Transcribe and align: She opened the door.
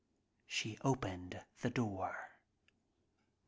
She 0.47 0.79
opened 0.83 1.45
the 1.61 1.69
door. 1.69 2.39